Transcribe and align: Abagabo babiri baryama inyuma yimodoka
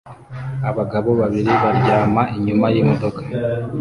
Abagabo 0.69 1.09
babiri 1.21 1.51
baryama 1.63 2.21
inyuma 2.37 2.65
yimodoka 2.73 3.21